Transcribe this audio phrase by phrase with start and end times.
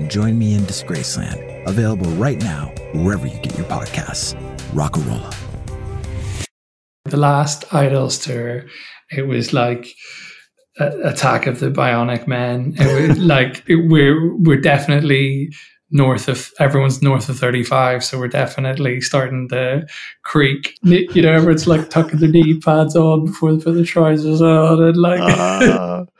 [0.00, 1.66] and join me in Disgraceland.
[1.68, 4.34] Available right now, wherever you get your podcasts.
[4.72, 5.34] Rockarola.
[7.04, 8.64] The last IDLES tour,
[9.10, 9.86] it was like
[10.78, 12.74] Attack of the Bionic Men.
[12.78, 15.50] It was like it, we're we're definitely
[15.92, 19.84] north of everyone's north of 35 so we're definitely starting to
[20.22, 24.40] creak you know everyone's like tucking their knee pads on before they put the trousers
[24.40, 26.04] on and like uh.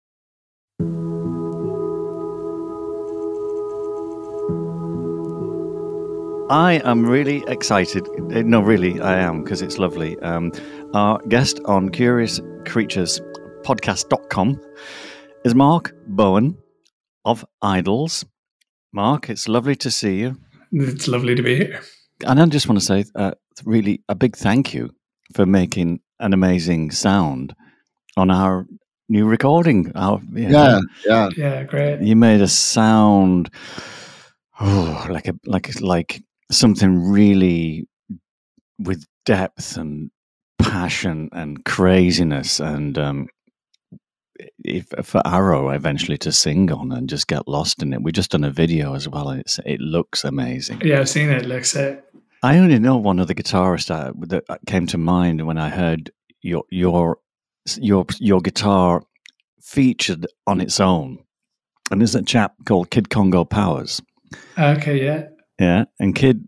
[6.51, 8.05] I am really excited.
[8.19, 10.19] No, really, I am because it's lovely.
[10.19, 10.51] Um,
[10.93, 13.21] our guest on Curious Creatures
[13.63, 14.59] podcast.com
[15.45, 16.57] is Mark Bowen
[17.23, 18.25] of IDLES.
[18.91, 20.37] Mark, it's lovely to see you.
[20.73, 21.79] It's lovely to be here.
[22.27, 23.31] And I just want to say, uh,
[23.63, 24.93] really, a big thank you
[25.33, 27.55] for making an amazing sound
[28.17, 28.65] on our
[29.07, 29.93] new recording.
[29.95, 32.01] Our, yeah, yeah, yeah, great.
[32.01, 33.49] You made a sound,
[34.59, 37.87] oh, like a like like something really
[38.79, 40.11] with depth and
[40.59, 43.27] passion and craziness and um,
[44.63, 48.01] if, for Arrow eventually to sing on and just get lost in it.
[48.01, 49.29] We just done a video as well.
[49.29, 50.81] It's it looks amazing.
[50.83, 51.43] Yeah, I've seen it.
[51.43, 52.03] it looks it.
[52.43, 57.17] I only know one other guitarist that came to mind when I heard your your
[57.77, 59.03] your your guitar
[59.61, 61.19] featured on its own,
[61.91, 64.01] and there's a chap called Kid Congo Powers.
[64.57, 65.27] Okay, yeah.
[65.61, 66.47] Yeah, and Kid,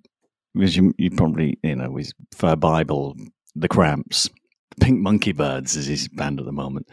[0.56, 3.16] because you, you probably, you know, with Fur Bible,
[3.56, 4.28] The Cramps,
[4.81, 6.90] Pink Monkey Birds is his band at the moment.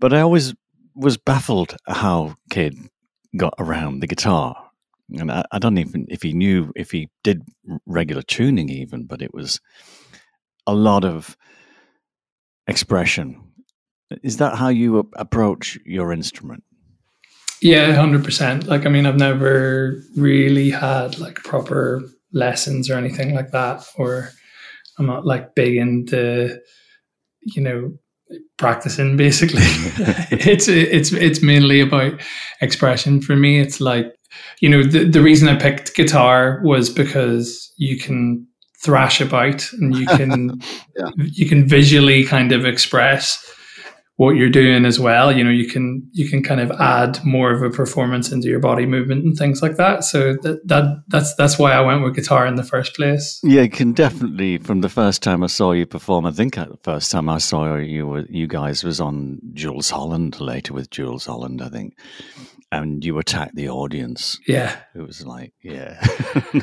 [0.00, 0.54] But I always
[0.94, 2.78] was baffled how Kid
[3.36, 4.70] got around the guitar.
[5.10, 7.42] And I, I don't even if he knew if he did
[7.84, 9.60] regular tuning even, but it was
[10.66, 11.36] a lot of
[12.66, 13.38] expression.
[14.22, 16.64] Is that how you approach your instrument?
[17.64, 18.66] Yeah, hundred percent.
[18.66, 24.28] Like, I mean, I've never really had like proper lessons or anything like that, or
[24.98, 26.60] I'm not like big into,
[27.40, 27.94] you know,
[28.58, 29.16] practicing.
[29.26, 29.62] Basically,
[30.30, 32.20] it's it's it's mainly about
[32.60, 33.60] expression for me.
[33.60, 34.14] It's like,
[34.60, 38.46] you know, the the reason I picked guitar was because you can
[38.84, 40.60] thrash about and you can
[40.98, 41.08] yeah.
[41.16, 43.42] you can visually kind of express
[44.16, 47.52] what you're doing as well you know you can you can kind of add more
[47.52, 50.04] of a performance into your body movement and things like that.
[50.04, 53.40] So that, that that's that's why I went with guitar in the first place.
[53.42, 56.66] Yeah you can definitely from the first time I saw you perform I think uh,
[56.66, 60.90] the first time I saw you were you guys was on Jools Holland later with
[60.90, 61.98] Jools Holland I think.
[62.72, 64.40] And you attacked the audience.
[64.48, 64.76] Yeah.
[64.96, 66.04] It was like yeah.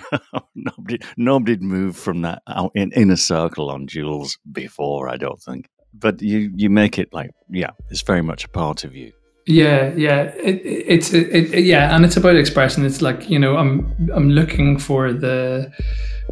[0.56, 5.42] Nobody nobody moved from that out in, in a circle on Jools before I don't
[5.42, 9.11] think but you you make it like yeah, it's very much a part of you.
[9.47, 12.85] Yeah, yeah, it, it's it, it, yeah, and it's about expression.
[12.85, 15.71] It's like you know, I'm I'm looking for the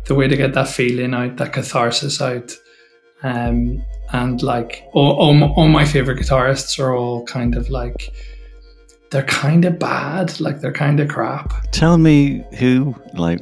[0.06, 2.53] the way to get that feeling out, that catharsis out,
[3.23, 8.13] Um, and like all, all, all my favorite guitarists are all kind of like
[9.11, 11.71] they're kind of bad, like they're kind of crap.
[11.71, 13.39] Tell me who, like,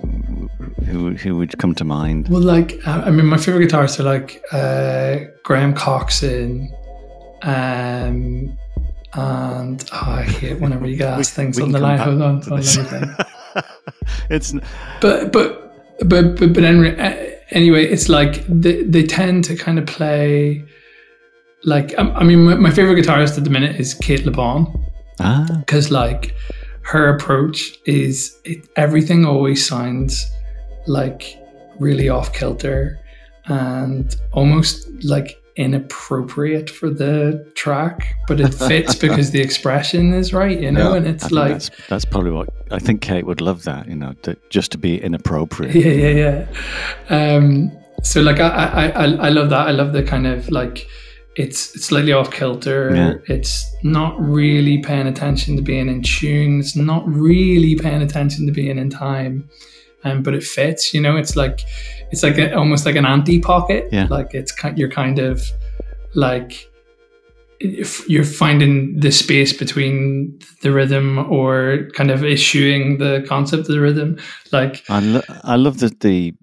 [0.85, 2.29] who who would come to mind?
[2.29, 6.71] Well, like, I mean, my favorite guitarists are like uh, Graham Coxon,
[7.41, 8.57] um,
[9.13, 11.99] and oh, I hate whenever you asked things on the line.
[11.99, 13.17] Hold on, hold on.
[14.29, 14.53] it's
[15.01, 15.73] but but
[16.07, 20.63] but but but anyway, anyway, it's like they they tend to kind of play
[21.63, 24.86] like I, I mean, my, my, favorite guitarist at the minute is Cate Le Bon
[25.17, 25.95] because ah.
[25.95, 26.35] like
[26.81, 30.25] her approach is it, everything always sounds
[30.87, 31.37] like
[31.79, 32.99] really off kilter
[33.45, 40.59] and almost like inappropriate for the track, but it fits because the expression is right,
[40.59, 40.91] you know.
[40.91, 43.95] Yeah, and it's like that's, that's, probably what I think Cate would love that, you
[43.95, 45.75] know, to, just to be inappropriate.
[45.75, 46.45] Yeah, yeah,
[47.09, 47.35] yeah.
[47.35, 47.71] Um,
[48.03, 49.67] so like I, I, I, I love that.
[49.67, 50.87] I love the kind of like
[51.37, 52.93] it's slightly off kilter.
[52.93, 53.13] Yeah.
[53.27, 56.59] It's not really paying attention to being in tune.
[56.59, 59.47] It's not really paying attention to being in time.
[60.03, 60.93] Um, but it fits.
[60.93, 61.61] You know, it's like
[62.11, 63.87] it's like a, almost like an anti pocket.
[63.91, 64.07] Yeah.
[64.09, 65.43] Like it's you're kind of
[66.15, 66.69] like
[67.59, 73.67] if you're finding the space between the rhythm or kind of issuing the concept of
[73.67, 74.17] the rhythm.
[74.51, 76.33] Like I, lo- I love that the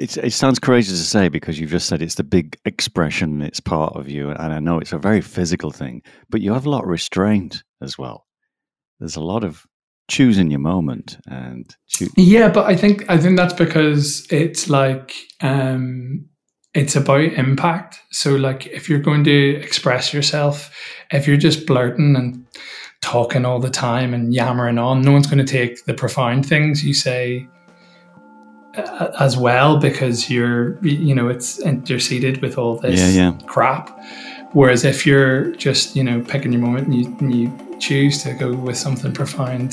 [0.00, 3.60] it's, it sounds crazy to say because you've just said it's the big expression, it's
[3.60, 6.70] part of you, and I know it's a very physical thing, but you have a
[6.70, 8.26] lot of restraint as well.
[8.98, 9.66] There's a lot of
[10.08, 11.76] choosing your moment and
[12.16, 16.28] yeah but i think i think that's because it's like um
[16.74, 20.76] it's about impact so like if you're going to express yourself
[21.12, 22.44] if you're just blurting and
[23.02, 26.84] talking all the time and yammering on no one's going to take the profound things
[26.84, 27.46] you say
[28.74, 33.46] as well because you're you know it's interceded with all this yeah, yeah.
[33.46, 33.98] crap
[34.52, 38.34] whereas if you're just you know picking your moment and you, and you choose to
[38.34, 39.72] go with something profound,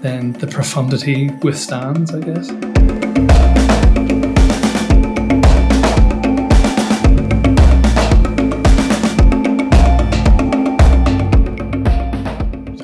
[0.00, 2.50] then the profundity withstands, I guess.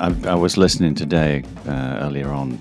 [0.00, 2.58] I, I was listening today uh, earlier on.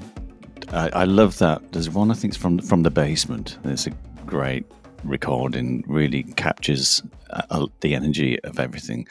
[0.71, 1.71] I, I, love that.
[1.71, 3.57] There's one I think from from the basement.
[3.63, 3.91] It's a
[4.25, 4.65] great
[5.03, 5.83] recording.
[5.87, 9.07] Really captures uh, the energy of everything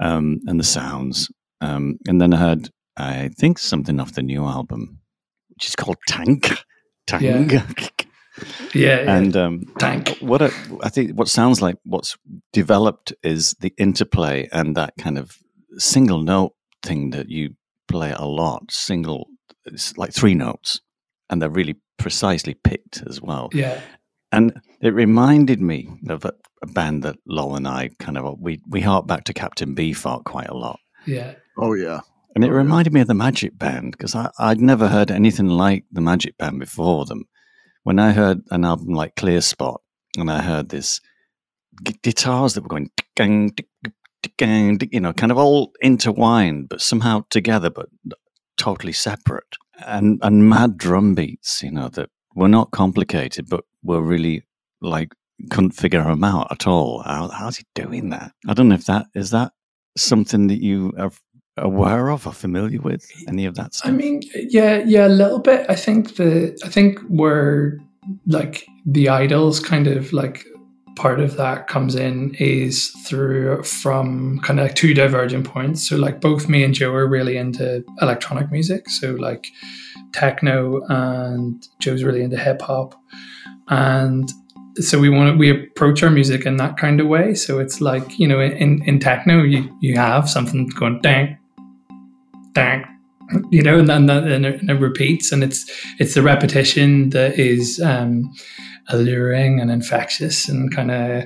[0.00, 1.30] um, and the sounds.
[1.60, 5.00] Um, and then I heard, I think, something off the new album,
[5.50, 6.58] which is called Tangk.
[7.06, 7.90] Tangk.
[8.74, 9.04] Yeah.
[9.04, 10.20] yeah, and um, Tangk.
[10.20, 10.50] What I,
[10.82, 12.16] I think what sounds like what's
[12.52, 15.38] developed is the interplay and that kind of
[15.78, 16.52] single note
[16.82, 17.50] thing that you
[17.86, 18.72] play a lot.
[18.72, 19.28] Single,
[19.66, 20.80] it's like three notes,
[21.30, 23.48] and they're really precisely picked as well.
[23.52, 23.80] Yeah,
[24.32, 26.32] and it reminded me of a,
[26.62, 30.24] a band that Lol and I kind of we we hark back to Captain Beefheart
[30.24, 30.80] quite a lot.
[31.06, 32.00] Yeah, Oh yeah.
[32.34, 32.96] And it oh, reminded yeah.
[32.96, 37.04] me of the Magic Band because I'd never heard anything like the Magic Band before
[37.04, 37.26] them.
[37.84, 39.80] When I heard an album like Clear Spot
[40.16, 41.00] and I heard this
[41.86, 43.54] g- guitars that were going, gang,
[44.36, 47.88] gang, you know, kind of all intertwined, but somehow together, but
[48.56, 49.56] totally separate.
[49.86, 54.44] And, and mad drum beats, you know, that were not complicated, but were really
[54.80, 55.14] like,
[55.50, 57.02] couldn't figure them out at all.
[57.02, 58.32] How, how's he doing that?
[58.48, 59.52] I don't know if that is that
[59.96, 61.10] something that you are
[61.56, 63.06] aware of or familiar with?
[63.28, 63.90] Any of that stuff?
[63.90, 65.66] I mean, yeah, yeah, a little bit.
[65.68, 67.78] I think the I think where
[68.26, 70.44] like the IDLES kind of like
[70.96, 75.88] part of that comes in is through from kind of like two divergent points.
[75.88, 78.88] So like both me and Joe are really into electronic music.
[78.88, 79.48] So like
[80.12, 82.94] techno and Joe's really into hip hop.
[83.68, 84.30] And
[84.76, 87.34] so we want to, we approach our music in that kind of way.
[87.34, 91.38] So it's like you know, in in techno, you you have something going dang,
[92.52, 92.84] dang,
[93.50, 98.32] you know, and then and it repeats, and it's it's the repetition that is um,
[98.88, 101.24] alluring and infectious, and kind of.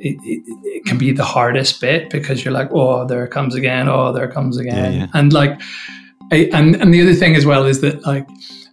[0.00, 3.54] It, it, it, can be the hardest bit because you're like, oh, there it comes
[3.54, 3.88] again.
[3.88, 4.92] Oh, there it comes again.
[4.92, 5.06] Yeah, yeah.
[5.14, 5.58] And like,
[6.32, 8.28] I, and and the other thing as well is that like,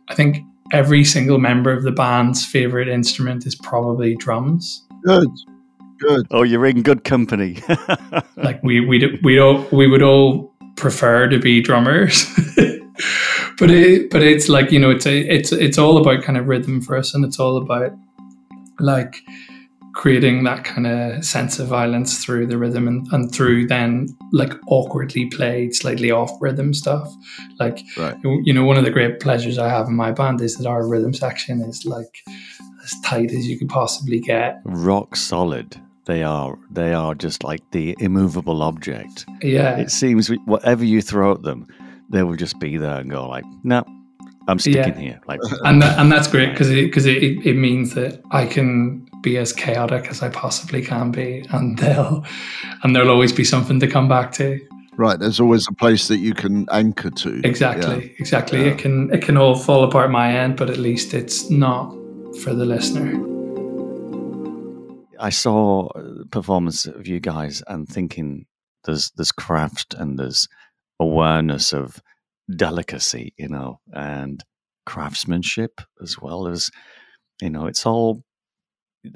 [0.10, 4.86] I think every single member of the band's favorite instrument is probably drums.
[5.04, 5.30] Good,
[6.00, 6.28] good.
[6.32, 7.58] Oh, you're in good company.
[8.38, 12.26] like we we we all we would all prefer to be drummers,
[13.58, 16.48] but it but it's like you know it's a, it's it's all about kind of
[16.48, 17.92] rhythm for us, and it's all about
[18.82, 19.22] like
[19.94, 24.54] creating that kind of sense of violence through the rhythm and, and through then like
[24.68, 27.14] awkwardly played slightly off rhythm stuff
[27.60, 28.16] like right.
[28.24, 30.88] you know one of the great pleasures i have in my band is that our
[30.88, 32.24] rhythm section is like
[32.86, 37.62] as tight as you could possibly get rock solid they are they are just like
[37.72, 39.26] the immovable object.
[39.42, 41.68] Yeah, It seems whatever you throw at them,
[42.10, 43.84] they will just be there and go like, no,
[44.48, 45.00] I'm sticking Yeah.
[45.00, 45.22] here.
[45.28, 48.46] Like, and that, and that's great because it because it, it, it means that I
[48.46, 52.26] can be as chaotic as I possibly can be, and they'll
[52.84, 54.60] and there'll always be something to come back to.
[54.98, 57.42] Right, there's always a place that you can anchor to.
[57.46, 58.62] Exactly, exactly.
[58.66, 58.72] Yeah.
[58.72, 61.92] It can it can all fall apart my end, but at least it's not
[62.42, 63.14] for the listener.
[65.20, 68.46] I saw a performance of you guys and thinking
[68.86, 70.48] there's there's craft and there's
[71.00, 72.02] awareness of
[72.50, 74.44] delicacy, you know, and
[74.86, 76.70] craftsmanship as well as
[77.42, 78.24] you know, it's all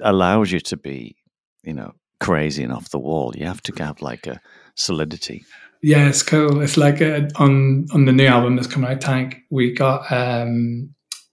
[0.01, 1.15] allows you to be,
[1.63, 3.33] you know, crazy and off the wall.
[3.35, 4.41] You have to have like a
[4.75, 5.45] solidity.
[5.81, 6.61] Yeah, it's cool.
[6.61, 9.41] It's like uh on on the new album that's coming out, Tangk.
[9.51, 10.89] We got um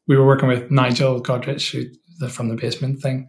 [0.07, 1.85] we were working with Nigel Godrich, who
[2.19, 3.29] the from the basement thing.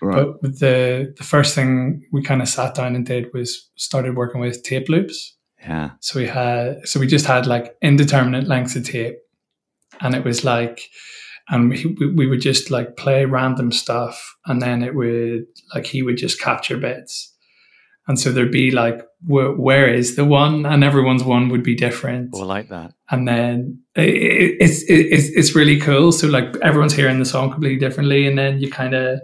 [0.00, 0.26] Right.
[0.40, 4.40] But the the first thing we kind of sat down and did was started working
[4.40, 5.36] with tape loops.
[5.60, 5.90] Yeah.
[6.00, 9.16] So we had so we just had like indeterminate lengths of tape,
[10.00, 10.80] and it was like,
[11.48, 16.02] and we we would just like play random stuff, and then it would like he
[16.02, 17.34] would just capture bits,
[18.08, 21.74] and so there'd be like where, where is the one, and everyone's one would be
[21.74, 22.94] different, oh, Or like that.
[23.10, 26.10] and then it, it, it's it, it's it's really cool.
[26.12, 29.20] So like everyone's hearing the song completely differently, and then you kind of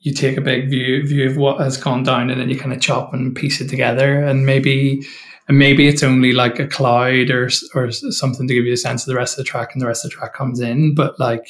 [0.00, 2.72] you take a big view view of what has gone down, and then you kind
[2.72, 5.04] of chop and piece it together, and maybe
[5.48, 9.02] and maybe it's only like a cloud or or something to give you a sense
[9.02, 10.94] of the rest of the track, and the rest of the track comes in.
[10.94, 11.46] But like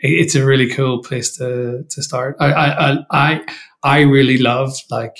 [0.00, 2.36] it, it's a really cool place to to start.
[2.40, 3.46] I I I I,
[3.82, 5.16] I really love like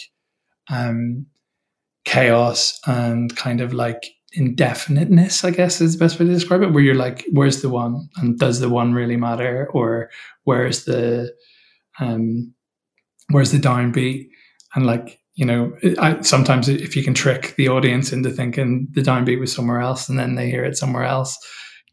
[0.71, 1.27] um
[2.05, 6.73] chaos and kind of like indefiniteness, I guess is the best way to describe it,
[6.73, 8.09] where you're like, where's the one?
[8.17, 9.69] And does the one really matter?
[9.73, 10.11] Or
[10.43, 11.33] where's the
[12.01, 12.53] um
[13.31, 14.29] where's the downbeat?
[14.75, 19.03] And like, you know, I, sometimes if you can trick the audience into thinking the
[19.03, 21.37] downbeat was somewhere else and then they hear it somewhere else.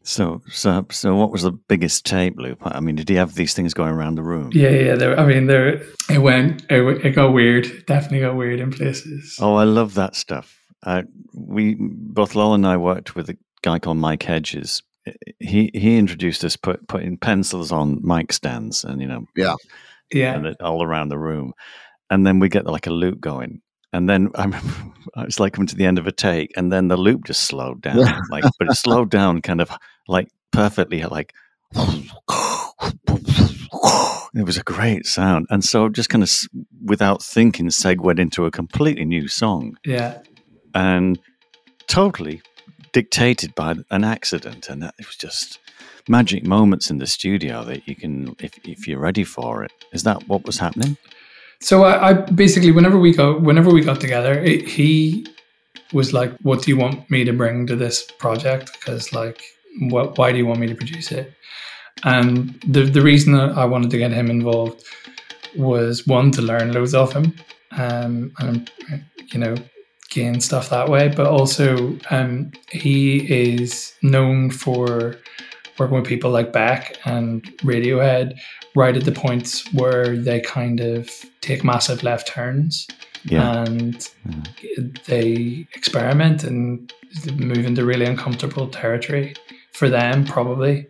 [0.04, 2.58] So, so, so, what was the biggest tape loop?
[2.62, 4.50] I mean, did he have these things going around the room?
[4.52, 4.94] Yeah, yeah.
[4.96, 5.80] There, I mean, there
[6.10, 6.64] it went.
[6.68, 7.86] It, it got weird.
[7.86, 9.36] Definitely got weird in places.
[9.40, 10.58] Oh, I love that stuff.
[10.82, 14.82] Uh, we both Lol and I worked with a guy called Mike Hedges.
[15.38, 19.24] He he introduced us put putting pencils on mic stands and you know
[20.12, 20.34] yeah.
[20.34, 21.54] and it all around the room,
[22.12, 23.62] and then we get like a loop going.
[23.94, 24.68] And then I remember
[25.16, 27.80] it's like coming to the end of a take, and then the loop just slowed
[27.80, 29.70] down, like but it slowed down kind of
[30.06, 31.32] like perfectly, like
[31.74, 32.10] it
[34.44, 36.30] was a great sound, and so just kind of
[36.84, 39.76] without thinking, segued into a completely new song.
[39.84, 40.18] Yeah.
[40.74, 41.18] and
[41.88, 42.40] totally
[42.92, 45.58] dictated by an accident and that it was just
[46.08, 49.72] magic moments in the studio that you can if, if you're ready for it.
[49.92, 50.96] Is that what was happening
[51.62, 55.26] So I, I basically, whenever we go, whenever we got together, it, he
[55.92, 58.72] was like, "What do you want me to bring to this project?
[58.72, 59.40] Because like,
[59.90, 60.18] what?
[60.18, 61.32] Why do you want me to produce it?"
[62.04, 64.84] And the the reason that I wanted to get him involved
[65.56, 67.32] was one to learn loads of him,
[67.78, 68.70] um, and
[69.32, 69.54] you know,
[70.10, 71.08] gain stuff that way.
[71.08, 75.16] But also, um, he is known for
[75.82, 78.38] working with people like Beck and Radiohead,
[78.74, 81.10] right at the points where they kind of
[81.40, 82.86] take massive left turns
[83.24, 83.64] yeah.
[83.64, 84.08] and
[85.06, 86.92] they experiment and
[87.36, 89.34] move into really uncomfortable territory
[89.72, 90.86] for them probably.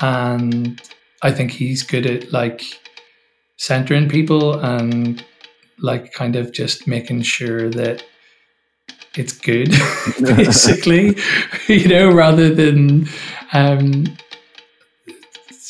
[0.00, 0.80] And
[1.22, 2.62] i think he's good at like
[3.56, 5.24] centering people and
[5.78, 8.02] like kind of just making sure that
[9.16, 9.70] it's good
[10.20, 11.16] basically
[11.68, 13.06] you know rather than
[13.52, 14.04] um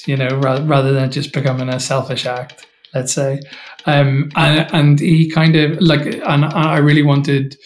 [0.07, 3.41] you know rather, rather than just becoming a selfish act let's say.
[3.87, 7.57] Um and, and he kind of like and i really wanted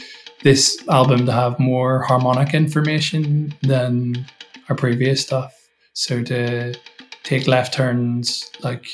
[0.42, 4.26] this album to have more harmonic information than
[4.68, 5.54] our previous stuff.
[5.94, 6.74] So to
[7.22, 8.86] take left turns like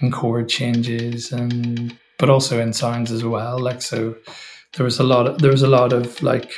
[0.00, 3.58] in chord changes and but also in sounds as well.
[3.58, 4.16] Like so
[4.74, 6.52] there was a lot of, there was a lot of like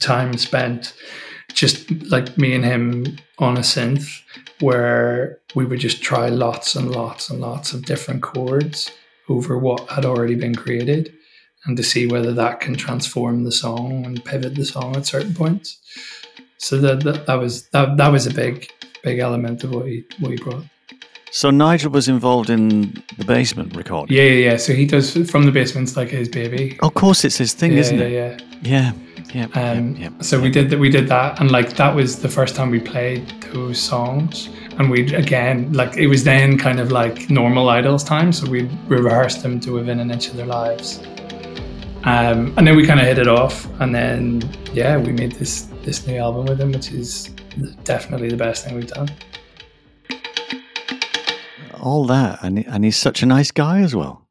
[0.00, 0.94] time spent
[1.54, 4.20] just like me and him on a synth
[4.60, 8.90] where we would just try lots and lots and lots of different chords
[9.28, 11.14] over what had already been created
[11.64, 15.34] and to see whether that can transform the song and pivot the song at certain
[15.34, 15.78] points.
[16.58, 18.70] So that that, that was that, that was a big
[19.02, 20.64] big element of what he what he brought.
[21.30, 24.16] So nigel was involved in the basement recording?
[24.16, 24.56] Yeah yeah yeah.
[24.56, 26.78] So he does from the basement's like his baby.
[26.80, 28.42] Of course it's his thing yeah, isn't yeah, it?
[28.62, 28.92] yeah.
[28.92, 30.78] Yeah yeah, um, yeah, yeah, so we did that.
[30.78, 34.90] We did that, and like that was the first time we played those songs, and
[34.90, 39.42] we'd again like it was then kind of like normal IDLES time so we rehearsed
[39.42, 41.00] them to within an inch of their lives.
[42.04, 44.42] Um, and then we kind of hit it off and then
[44.74, 47.30] yeah we made this this new album with him which is
[47.84, 49.08] definitely the best thing we've done.
[51.80, 54.26] All that and, and he's such a nice guy as well.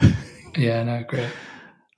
[0.56, 1.30] Yeah no great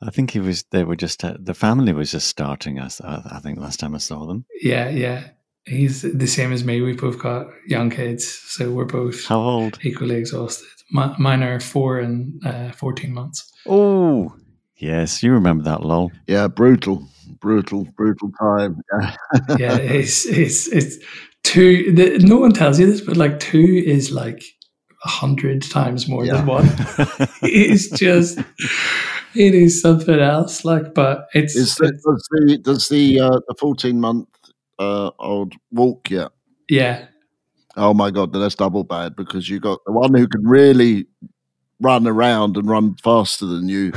[0.02, 0.64] I think he was.
[0.70, 1.24] They were just.
[1.24, 2.78] Uh, the family was just starting.
[2.78, 3.00] Us.
[3.00, 4.44] I, I think last time I saw them.
[4.60, 5.28] Yeah, yeah
[5.66, 6.80] he's the same as me.
[6.80, 9.78] We've both got young kids, so we're both how old?
[9.82, 10.66] Equally exhausted.
[10.90, 13.52] My, mine are four and uh, fourteen months.
[13.66, 14.34] Oh,
[14.76, 16.12] yes, you remember that, lol.
[16.26, 17.06] Yeah, brutal,
[17.40, 18.80] brutal, brutal time.
[19.58, 20.96] yeah, it's it's it's
[21.42, 21.92] two.
[21.92, 24.42] The, no one tells you this, but like two is like
[25.04, 26.36] a hundred times more yeah.
[26.36, 26.66] than one.
[27.42, 28.38] it's just.
[29.36, 31.54] It is something else, like, but it's.
[31.56, 34.28] Is the, does the does the uh, the fourteen month
[34.78, 36.32] uh, old walk yet?
[36.68, 37.06] Yeah.
[37.76, 41.06] Oh my god, that's double bad because you got the one who can really
[41.80, 43.92] run around and run faster than you.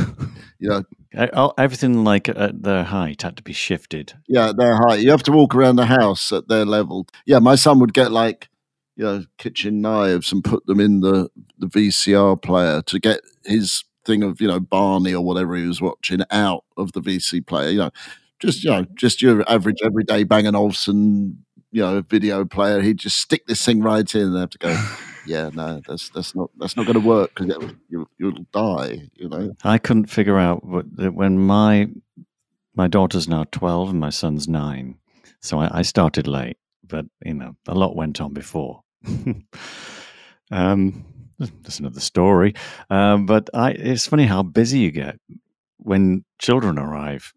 [0.59, 0.83] You know,
[1.33, 4.13] oh, everything like at their height had to be shifted.
[4.27, 4.99] Yeah, their height.
[4.99, 7.07] You have to walk around the house at their level.
[7.25, 8.49] Yeah, my son would get like
[8.97, 13.83] you know kitchen knives and put them in the the VCR player to get his
[14.09, 17.69] thing of you know Barney or whatever he was watching out of the VC player.
[17.69, 17.91] You know,
[18.39, 22.81] just you know, just your average everyday Bang and Olufsen, you know, video player.
[22.81, 24.85] He'd just stick this thing right in and have to go.
[25.25, 29.09] Yeah, no, that's that's not that's not going to work because you, you'll die.
[29.13, 29.53] You know.
[29.63, 31.89] I couldn't figure out what when my
[32.73, 34.97] my daughter's now twelve and my son's nine,
[35.39, 36.57] so I, I started late.
[36.83, 38.81] But you know, a lot went on before.
[40.51, 41.05] um,
[41.39, 42.53] that's another story.
[42.89, 45.19] Um, but I, it's funny how busy you get
[45.77, 47.33] when children arrive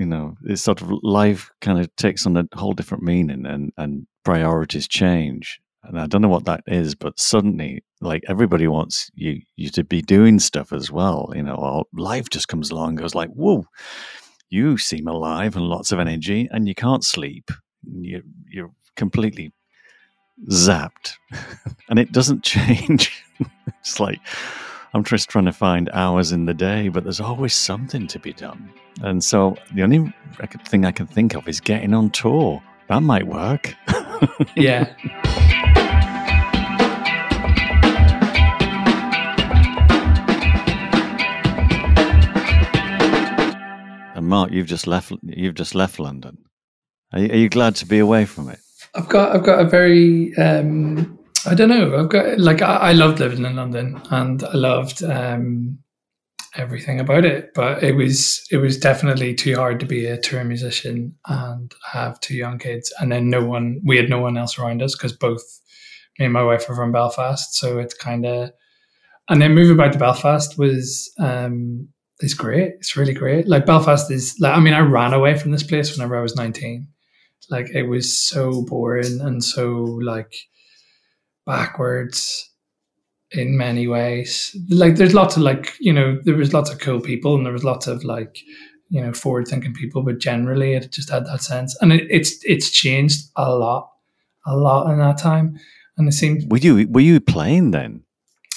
[0.00, 3.72] you know, it's sort of life kind of takes on a whole different meaning and,
[3.76, 5.60] and priorities change.
[5.82, 9.84] And I don't know what that is, but suddenly, like everybody wants you you to
[9.84, 11.32] be doing stuff as well.
[11.34, 13.64] You know, life just comes along, goes like, "Whoa,
[14.50, 17.50] you seem alive and lots of energy, and you can't sleep.
[17.82, 19.52] You you're completely
[20.48, 21.14] zapped,
[21.88, 23.24] and it doesn't change.
[23.80, 24.20] it's like
[24.92, 28.32] I'm just trying to find hours in the day, but there's always something to be
[28.32, 28.72] done.
[29.02, 30.12] And so the only
[30.66, 32.60] thing I can think of is getting on tour.
[32.88, 33.74] That might work.
[34.56, 34.92] yeah.
[44.16, 45.12] And Mark, you've just left.
[45.22, 46.38] You've just left London.
[47.12, 48.58] Are you, are you glad to be away from it?
[48.94, 49.34] I've got.
[49.34, 51.96] I've got a very um, I don't know.
[51.96, 55.78] I've got like I, I loved living in London, and I loved um,
[56.56, 57.50] everything about it.
[57.54, 62.20] But it was it was definitely too hard to be a tour musician and have
[62.20, 63.80] two young kids, and then no one.
[63.84, 65.42] We had no one else around us because both
[66.18, 68.50] me and my wife are from Belfast, so it's kind of.
[69.28, 71.88] And then moving back to Belfast was um,
[72.20, 72.72] is great.
[72.78, 73.46] It's really great.
[73.48, 76.36] Like Belfast is like I mean I ran away from this place whenever I was
[76.36, 76.88] nineteen.
[77.48, 80.34] Like it was so boring and so like
[81.46, 82.50] backwards
[83.32, 84.56] in many ways.
[84.68, 87.52] Like there's lots of like, you know, there was lots of cool people and there
[87.52, 88.38] was lots of like,
[88.88, 91.76] you know, forward thinking people, but generally it just had that sense.
[91.80, 93.90] And it, it's it's changed a lot,
[94.46, 95.58] a lot in that time.
[95.96, 98.02] And it seemed Were you were you playing then?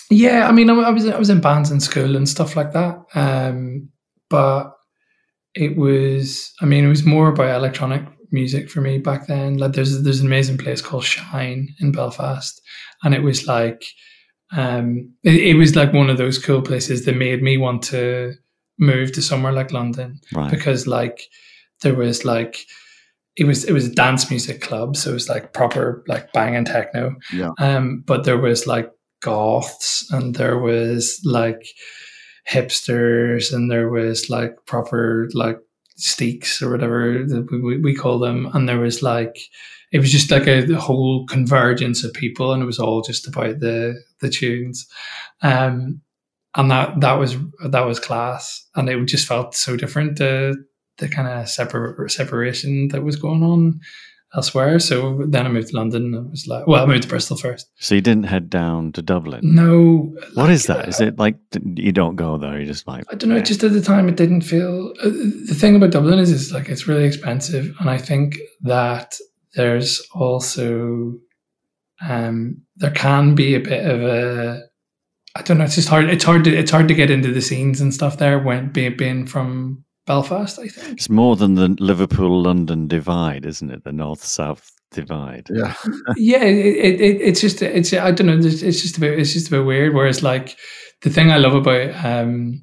[0.09, 2.73] Yeah, I mean I, I was I was in bands in school and stuff like
[2.73, 2.99] that.
[3.15, 3.89] Um
[4.29, 4.75] but
[5.53, 9.57] it was I mean it was more about electronic music for me back then.
[9.57, 12.61] Like there's there's an amazing place called Shine in Belfast,
[13.03, 13.85] and it was like
[14.51, 18.33] um, it, it, was like one of those cool places that made me want to
[18.77, 20.51] move to somewhere like London right.
[20.51, 21.27] because like
[21.81, 22.65] there was like
[23.35, 26.65] it was it was a dance music club, so it was like proper like banging
[26.65, 27.15] techno.
[27.31, 27.51] Yeah.
[27.57, 28.91] Um, but there was like
[29.21, 31.65] goths and there was like
[32.49, 35.57] hipsters and there was like proper like
[35.95, 38.49] steaks or whatever we, we call them.
[38.53, 39.37] And there was like
[39.91, 43.59] it was just like a, whole convergence of people and it was all just about
[43.59, 44.87] the the tunes.
[45.41, 46.01] Um
[46.55, 48.67] and that that was that was class.
[48.75, 50.55] And it just felt so different the
[50.97, 53.79] the kind of separ- separation that was going on
[54.35, 54.79] elsewhere.
[54.79, 56.13] So then I moved to London.
[56.13, 57.69] And it was like, well, I moved to Bristol first.
[57.75, 59.41] So you didn't head down to Dublin?
[59.43, 60.13] No.
[60.33, 60.87] What like, is that?
[60.87, 61.37] Is it like
[61.75, 62.59] you don't go there?
[62.59, 63.37] You just like I don't know.
[63.37, 63.43] Yeah.
[63.43, 64.93] Just at the time, it didn't feel.
[65.01, 69.15] Uh, the thing about Dublin is, it's like it's really expensive, and I think that
[69.55, 71.13] there's also
[72.01, 74.61] um there can be a bit of a
[75.35, 75.63] I don't know.
[75.63, 76.09] It's just hard.
[76.09, 78.95] It's hard to it's hard to get into the scenes and stuff there when being
[78.97, 80.97] being from Belfast, I think.
[80.97, 83.83] It's more than the Liverpool London divide, isn't it?
[83.83, 85.47] The north south divide.
[85.51, 85.73] Yeah.
[86.15, 88.37] yeah, it, it, it's just it's I don't know.
[88.37, 89.93] It's just a bit it's just a bit weird.
[89.93, 90.57] Whereas like
[91.01, 92.61] the thing I love about um,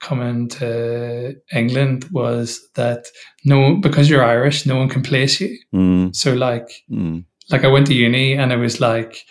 [0.00, 3.06] coming to England was that
[3.44, 5.56] no because you're Irish, no one can place you.
[5.74, 7.24] Mm, So like mm.
[7.50, 9.24] like I went to uni and it was like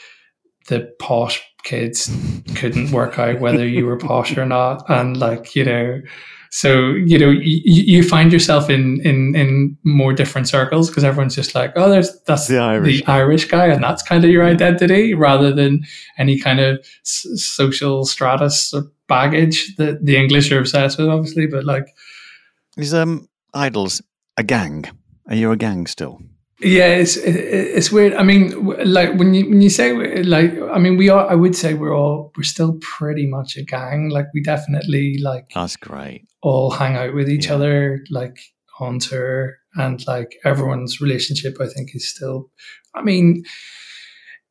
[0.68, 2.10] the posh kids
[2.56, 6.02] couldn't work out whether you were posh or not, and like you know.
[6.52, 11.36] So you know you, you find yourself in in in more different circles because everyone's
[11.36, 13.18] just like oh there's that's The Irish guy.
[13.18, 15.84] Irish guy and that's kind of your identity rather than
[16.18, 21.46] any kind of s- social stratus or baggage that the English are obsessed with obviously
[21.48, 21.86] but like
[22.78, 24.02] Is um IDLES
[24.38, 24.86] a gang?
[25.28, 26.20] Are you a gang still?
[26.62, 28.14] Yeah, it's it, it's weird.
[28.14, 28.52] I mean,
[28.86, 29.94] like when you when you say
[30.24, 31.26] like, I mean, we are.
[31.30, 34.10] I would say we're all we're still pretty much a gang.
[34.10, 36.28] Like we definitely like That's great.
[36.42, 37.56] all hang out with each Yeah.
[37.56, 38.38] other, like
[38.80, 41.58] on tour, and like everyone's relationship.
[41.62, 42.52] I think is still.
[42.94, 43.44] I mean,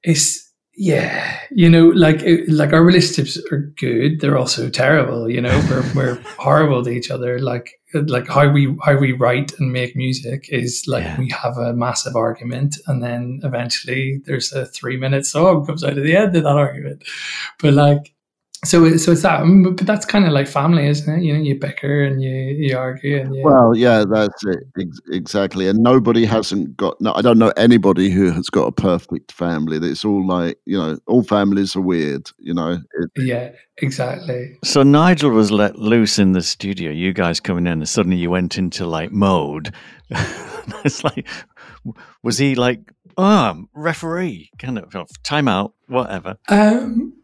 [0.02, 0.47] it's
[0.80, 4.20] yeah, you know, like uh, like our relationships are good.
[4.20, 5.28] They're also terrible.
[5.28, 7.40] You know, we're we're horrible to each other.
[7.40, 11.18] Like uh, like how we how we write and make music is like Yeah.
[11.18, 15.98] we have a massive argument, and then eventually there's a three minute song comes out
[15.98, 17.02] of the end of that argument.
[17.60, 18.14] But like.
[18.64, 21.22] So, so it's that, Mm, but but that's kind of like family, isn't it?
[21.22, 23.42] You know, you bicker and you, you argue and you.
[23.44, 25.68] Well, yeah, that's it ex- exactly.
[25.68, 27.00] And nobody hasn't got.
[27.00, 29.78] No, I don't know anybody who has got a perfect family.
[29.88, 32.30] It's all like you know, all families are weird.
[32.38, 34.58] You know, it, yeah, exactly.
[34.64, 36.90] So Nigel was let loose in the studio.
[36.90, 39.72] You guys coming in, and suddenly you went into like mode.
[40.84, 41.28] it's like,
[42.22, 42.80] was he like,
[43.16, 44.90] oh, referee, kind of
[45.22, 46.36] timeout, whatever?
[46.48, 47.14] Um,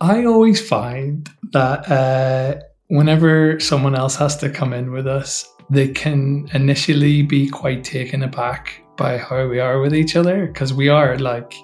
[0.00, 5.88] I always find that uh, whenever someone else has to come in with us, they
[5.88, 10.88] can initially be quite taken aback by how we are with each other because we
[10.88, 11.54] are like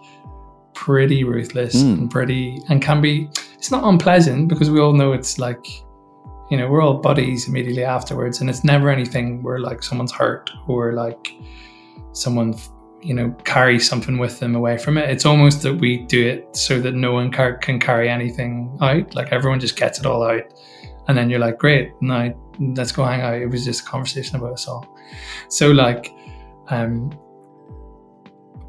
[0.75, 1.93] pretty ruthless Mm.
[1.99, 3.29] and pretty and can be.
[3.55, 5.65] It's not unpleasant because we all know it's like.
[6.51, 10.51] You know, we're all buddies immediately afterwards, and it's never anything where like someone's hurt
[10.69, 11.33] or like
[12.13, 12.55] someone
[13.05, 15.11] you know carry something with them away from it.
[15.11, 19.15] It's almost that we do it so that no one car- can carry anything out.
[19.15, 20.43] Like everyone just gets it all out.
[21.07, 23.35] And then you're like great now let's go hang out.
[23.35, 24.89] It was just a conversation about a song
[25.49, 26.15] so like
[26.69, 27.11] um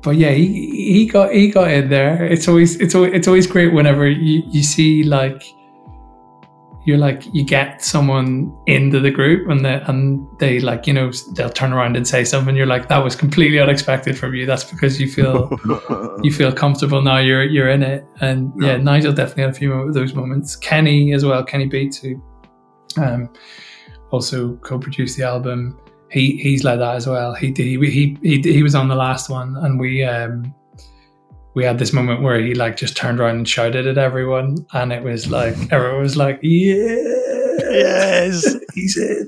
[0.02, 0.48] but yeah he,
[0.94, 2.24] he got he got in there.
[2.26, 5.44] It's always it's always it's always great whenever you you see like
[6.86, 11.12] you're like you get someone into the group and they and they like you know
[11.34, 12.56] they'll turn around and say something.
[12.56, 14.46] You're like that was completely unexpected from you.
[14.46, 15.50] That's because you feel
[16.24, 17.18] you feel comfortable now.
[17.18, 18.06] You're you're in it.
[18.22, 18.78] And yeah, Yeah.
[18.78, 20.56] Nigel definitely had a few of those moments.
[20.56, 22.22] Kenny as well Kenny Beats who
[22.98, 23.30] um
[24.12, 25.78] also co-produced the album.
[26.12, 27.34] He he's like that as well.
[27.34, 30.54] He did he he he, he was on the last one and we um
[31.56, 34.92] we had this moment where he like just turned around and shouted at everyone and
[34.94, 36.96] it was like everyone was like yeah
[37.58, 38.46] Yes.
[38.74, 39.28] he's it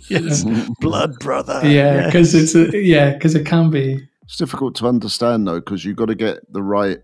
[0.08, 0.44] yes,
[0.80, 1.60] blood brother.
[1.64, 2.06] yeah Yes.
[2.06, 5.96] because it's a, yeah because it can be it's difficult to understand though because you've
[5.96, 6.98] got to get the right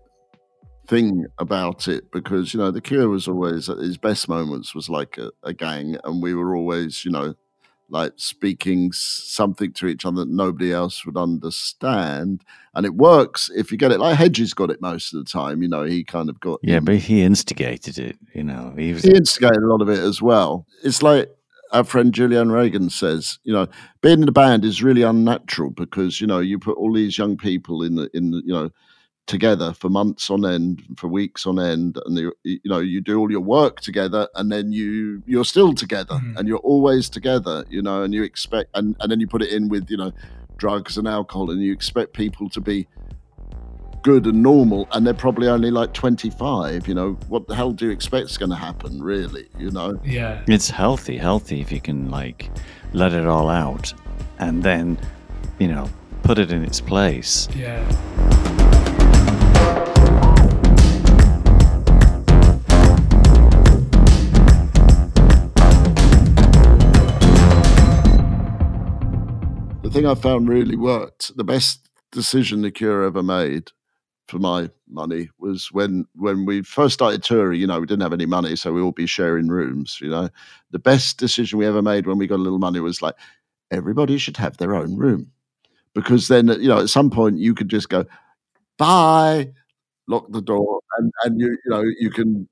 [0.87, 4.89] thing about it because you know the Cure was always at his best moments was
[4.89, 7.33] like a, a gang and we were always you know
[7.89, 12.43] like speaking something to each other that nobody else would understand
[12.75, 15.61] and it works if you get it like Hedges got it most of the time
[15.61, 18.17] you know he kind of got Yeah, but he instigated it.
[18.33, 19.03] You know, he was.
[19.03, 20.65] he instigated a lot of it as well.
[20.83, 21.29] It's like
[21.71, 23.67] our friend Julian Reagan says, you know,
[24.01, 27.37] being in a band is really unnatural because you know you put all these young
[27.37, 28.71] people in the in the, you know
[29.29, 33.17] together for months on end, for weeks on end, and you, you know you do
[33.19, 36.35] all your work together, and then you you're still together, Mhm.
[36.37, 39.51] and you're always together, you know, and you expect, and and then you put it
[39.57, 40.11] in with you know
[40.57, 42.87] drugs and alcohol, and you expect people to be
[44.01, 47.87] good and normal and they're probably only like 25 you know what the hell do
[47.87, 51.81] you expect is going to happen really you know yeah It's healthy, healthy if you
[51.81, 52.49] can like
[52.93, 53.93] let it all out,
[54.39, 54.97] and then,
[55.59, 55.89] you know,
[56.23, 57.49] put it in its place.
[57.53, 58.48] yeah
[69.89, 73.71] the thing i found really worked the best decision the cure ever made
[74.27, 78.13] for my money was when when we first started touring you know we didn't have
[78.13, 80.29] any money so we all be sharing rooms you know
[80.69, 83.15] the best decision we ever made when we got a little money was like
[83.71, 85.31] everybody should have their own room
[85.95, 88.05] because then you know at some point you could just go
[88.77, 89.49] bye
[90.07, 92.47] lock the door and and you you know you can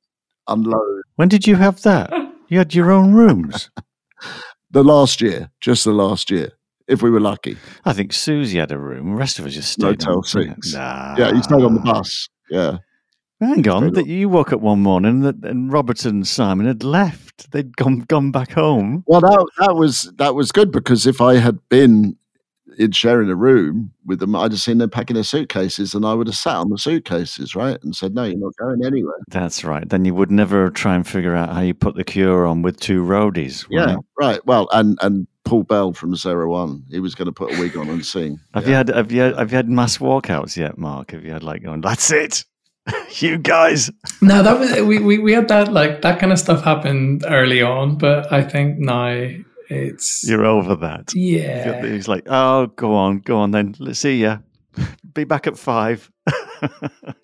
[0.48, 2.12] unload When did you have that?
[2.48, 3.70] You had your own rooms.
[4.72, 6.57] the last year just the last year
[6.88, 7.58] if we were lucky.
[7.86, 9.12] I think Siouxsie had a room.
[9.12, 9.86] The rest of us just stayed.
[9.86, 10.74] Motel on- six.
[10.74, 11.16] Nah.
[11.18, 12.30] Yeah, you stayed on the bus.
[12.50, 12.78] Yeah.
[13.40, 17.52] Hang on, that you woke up one morning and, and Robert and Simon had left.
[17.52, 19.04] They'd gone gone back home.
[19.06, 22.18] Well, that that was that was good because if I had been
[22.80, 26.16] in sharing a room with them, I'd have seen them packing their suitcases, and I
[26.16, 29.64] would have sat on the suitcases, right, and said, "No, you're not going anywhere." That's
[29.64, 29.88] right.
[29.88, 32.80] Then you would never try and figure out how you put the cure on with
[32.80, 33.68] two roadies.
[33.70, 33.98] Yeah, right?
[34.20, 34.46] right.
[34.48, 37.76] Well, and and Paul Bell from Zero One, he was going to put a wig
[37.78, 38.40] on and sing.
[38.54, 38.70] Have Yeah.
[38.70, 41.12] you had have you had, have you had mass walkouts yet, Mark?
[41.12, 41.82] Have you had like going?
[41.82, 42.44] That's it,
[43.22, 43.90] you guys.
[44.22, 47.62] No, that was we, we we had that like that kind of stuff happened early
[47.62, 49.30] on, but I think now
[49.70, 51.12] it's You're over that.
[51.14, 51.86] yeah.
[51.86, 53.76] He's like, oh, go on, go on, then.
[53.80, 54.38] Let's see ya.
[55.14, 56.10] Be back at five.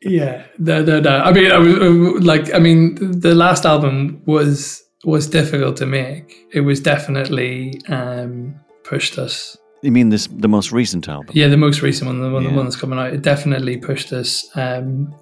[0.02, 1.10] Yeah, no, no, no.
[1.18, 5.86] I mean, I was uh, like, I mean, the last album was was difficult to
[5.86, 6.48] make.
[6.52, 9.58] It was definitely um, pushed us.
[9.82, 11.32] you mean this the most recent album?
[11.34, 14.13] Yeah, the most recent one, the one, the one that's coming out, it definitely pushed
[14.13, 15.13] us um,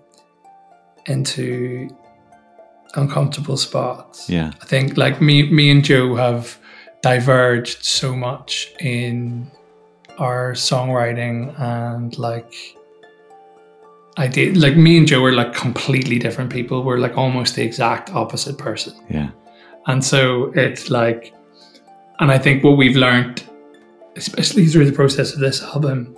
[1.07, 1.89] into
[2.95, 4.29] uncomfortable spots.
[4.29, 4.51] Yeah.
[4.61, 6.59] I think like me, me and Joe have
[7.01, 9.49] diverged so much in
[10.17, 12.53] our songwriting and like
[14.17, 16.83] I did like me and Joe were like completely different people.
[16.83, 18.93] We're like almost the exact opposite person.
[19.09, 19.31] Yeah.
[19.87, 21.33] And so it's like,
[22.19, 23.43] and I think what we've learned,
[24.15, 26.15] especially through the process of this album,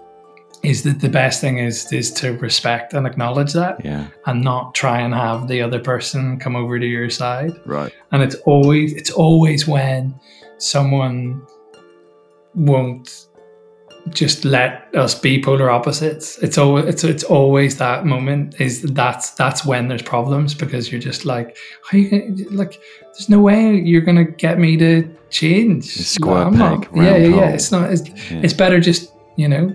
[0.64, 4.08] is that the best thing is is to respect and acknowledge that Yeah.
[4.26, 7.92] and not try and have the other person come over to your side Right.
[8.14, 10.16] and it's always it's always when
[10.60, 11.42] someone
[12.56, 13.28] won't
[14.10, 19.32] just let us be polar opposites it's always it's, it's always that moment is that's
[19.32, 21.56] that's when there's problems because you're just like
[21.90, 22.80] how you gonna, like
[23.14, 27.24] there's no way you're gonna get me to change Square I'm not- peg, yeah round
[27.24, 27.54] yeah yeah hole.
[27.54, 28.42] it's not it's, Yeah.
[28.44, 29.74] it's better just you know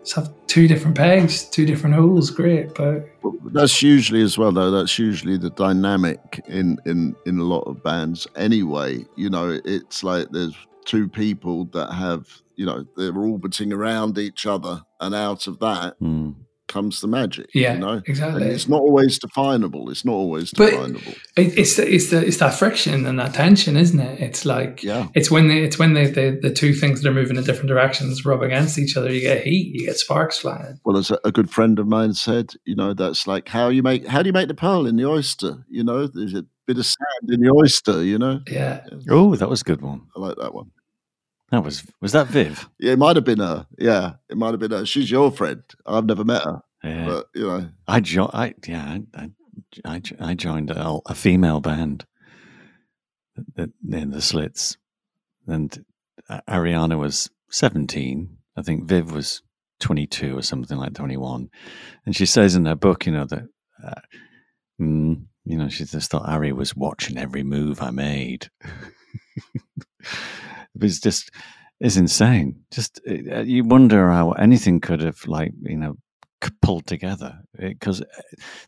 [0.00, 3.04] just have two different pegs two different holes great but
[3.52, 4.70] That's usually as well, though.
[4.70, 8.26] That's usually the dynamic in in in a lot of bands.
[8.34, 14.18] Anyway, you know, it's like there's two people that have, you know, they're orbiting around
[14.18, 16.34] each other, and out of that Mm.
[16.68, 17.50] comes the magic.
[17.54, 19.90] yeah you know, exactly and it's not always definable.
[19.90, 21.12] It's not always definable.
[21.36, 24.20] It, it's the, it's the it's that friction and that tension, isn't it?
[24.20, 25.08] It's like Yeah.
[25.14, 27.68] it's when they, it's when they, the the two things that are moving in different
[27.68, 29.12] directions rub against each other.
[29.12, 30.80] You get heat, you get sparks flying.
[30.84, 33.82] Well, as a, a good friend of mine said, you know, that's like how you
[33.82, 35.66] make how do you make the pearl in the oyster?
[35.68, 38.02] You know, there's a bit of sand in the oyster.
[38.04, 40.02] You know, Yeah, Oh, that was a good one.
[40.16, 40.70] I like that one.
[41.50, 42.68] That was was that Viv?
[42.78, 43.66] Yeah, it might have been her.
[43.78, 44.86] Yeah, it might have been her.
[44.86, 45.62] She's your friend.
[45.86, 47.06] I've never met her, Yeah.
[47.06, 49.28] but you know, I jo- I yeah, I
[49.84, 52.06] I, I- I joined a, a female band
[53.56, 54.76] in the Slits,
[55.46, 55.84] and
[56.48, 58.38] Ariana was seventeen.
[58.56, 59.42] I think Viv was
[59.80, 61.50] twenty two or something like twenty one,
[62.06, 63.44] and she says in her book, you know that.
[63.84, 64.00] Uh,
[64.80, 68.48] mm, you know, she just thought Ari was watching every move I made.
[70.00, 71.30] it was just,
[71.80, 72.60] it's insane.
[72.70, 75.96] Just uh, uh, you wonder how anything could have, like, you know,
[76.60, 78.04] pulled together eh, because uh,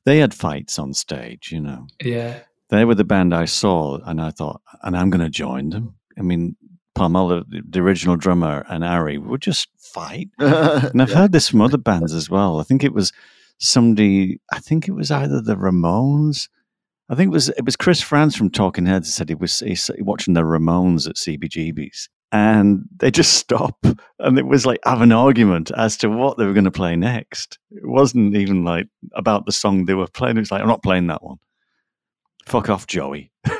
[0.05, 1.51] they had fights on stage.
[1.53, 5.25] You know, yeah, they were the band I saw, and I thought, and I'm going
[5.25, 5.95] to join them.
[6.19, 6.57] I mean,
[6.97, 10.29] Palmolive, the- the original drummer, and Ari would just fight.
[10.39, 12.61] And I've heard this from other bands as well.
[12.61, 13.13] I think it was
[13.59, 14.41] somebody.
[14.53, 16.49] I think it was either the Ramones.
[17.09, 19.63] I think it was it was Chris Frantz from Talking Heads said he was
[19.99, 23.77] watching the Ramones at CBGB's, and they just stop,
[24.19, 26.97] and it was like have an argument as to what they were going to play
[26.97, 27.59] next.
[27.71, 30.37] It wasn't even like about the song they were playing.
[30.37, 31.37] It was like I'm not playing that one.
[32.47, 33.31] Fuck off, Joey.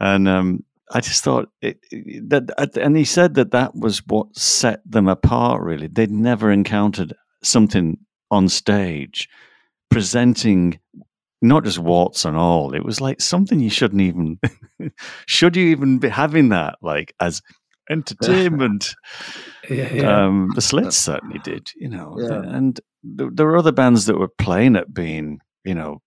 [0.00, 4.36] and um, I just thought it, it- that, and he said that that was what
[4.36, 5.62] set them apart.
[5.62, 7.98] Really, they'd never encountered something
[8.30, 9.28] on stage
[9.90, 10.78] presenting
[11.42, 12.74] not just warts and all.
[12.74, 14.38] It was like something you shouldn't even.
[15.26, 17.42] should you even be having that like as
[17.90, 18.94] entertainment?
[19.70, 20.24] yeah, yeah.
[20.24, 22.16] Um, the Slits certainly did, you know.
[22.18, 22.42] Yeah.
[22.42, 22.80] And
[23.18, 26.00] th- there were other bands that were playing at being, you know,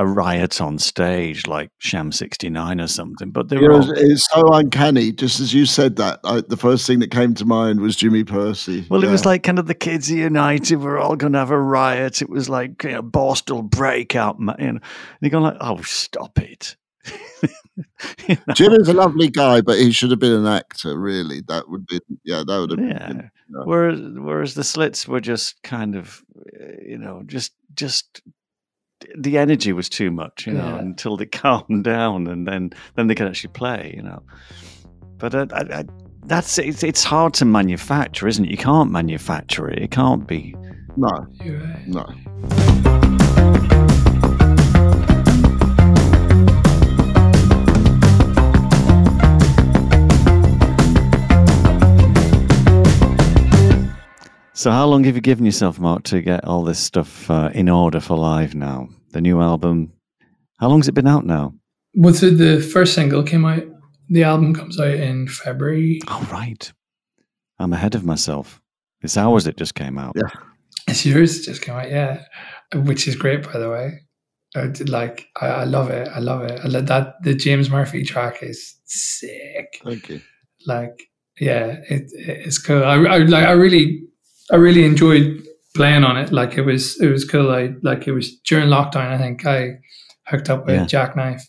[0.00, 3.30] a riot on stage, like Sham 69 or something.
[3.30, 5.12] But were all, it's, so uncanny.
[5.12, 8.24] Just as you said that, I, the first thing that came to mind was Jimmy
[8.24, 8.86] Pursey.
[8.88, 10.76] well, it was like kind of the kids united.
[10.76, 12.22] We're all going to have a riot.
[12.22, 14.38] It was like you know, Borstal breakout.
[14.40, 14.80] You know, and
[15.20, 16.76] you're going like, oh, stop it.
[18.28, 18.54] You know?
[18.54, 20.98] Jimmy's a lovely guy, but he should have been an actor.
[20.98, 23.08] Really, that would be yeah, that would have Yeah.
[23.08, 23.30] been.
[23.48, 23.62] yeah.
[23.64, 28.20] Whereas, whereas the slits were just kind of, uh, you know, just just
[29.18, 30.78] the energy was too much, you know, Yeah.
[30.78, 34.22] until they calmed down, and then then they could actually play, you know.
[35.18, 35.84] But uh, I, I,
[36.26, 38.50] that's it's, it's hard to manufacture, isn't it?
[38.50, 39.78] You can't manufacture it.
[39.82, 40.54] It can't be.
[40.96, 41.08] No,
[41.44, 41.86] You're right.
[41.88, 44.29] no.
[54.60, 57.70] So, how long have you given yourself, Mark, to get all this stuff uh, in
[57.70, 58.90] order for live now?
[59.12, 59.90] The new album.
[60.58, 61.54] How long's it been out now?
[61.94, 62.36] What's it?
[62.36, 63.62] The first single came out.
[64.10, 66.00] The album comes out in February.
[66.08, 66.70] Oh, right.
[67.58, 68.60] I'm ahead of myself.
[69.00, 70.14] It's ours that just came out.
[70.14, 70.28] Yeah.
[70.88, 71.38] It's yours.
[71.38, 71.90] It just came out.
[71.90, 72.24] Yeah,
[72.74, 74.00] which is great, by the way.
[74.54, 75.26] I did like.
[75.40, 76.06] I, I love it.
[76.08, 76.60] I love it.
[76.62, 77.14] I love that.
[77.22, 79.80] The James Murphy track is sick.
[79.82, 80.20] Thank you.
[80.66, 81.08] Like,
[81.40, 82.84] yeah, it, it's cool.
[82.84, 83.46] I, I like.
[83.46, 84.02] I really,
[84.52, 86.32] I really enjoyed playing on it.
[86.32, 87.50] Like, it was, it was cool.
[87.50, 88.06] I like.
[88.08, 89.08] It was during lockdown.
[89.12, 89.78] I think I
[90.26, 90.86] hooked up with Yeah.
[90.86, 91.42] Jacknife,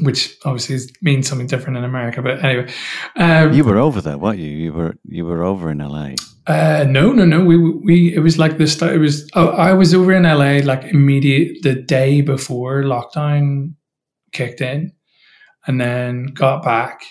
[0.00, 2.22] which obviously means something different in America.
[2.22, 2.72] But anyway,
[3.16, 4.48] um, You were over there, weren't you?
[4.50, 6.14] You were you were over in LA.
[6.46, 7.44] Uh, no, no, no.
[7.44, 8.94] We we it was like the start.
[8.94, 13.74] It was oh, I was over in LA like immediate the day before lockdown
[14.32, 14.92] kicked in,
[15.66, 17.02] and then got back,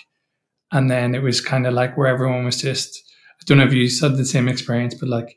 [0.72, 3.02] and then it was kind of like where everyone was just.
[3.50, 5.36] Don't know if you had the same experience, but like